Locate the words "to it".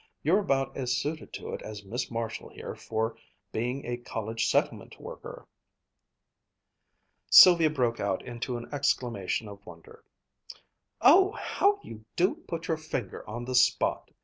1.33-1.61